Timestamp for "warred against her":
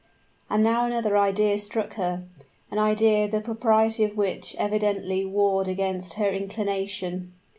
5.27-6.31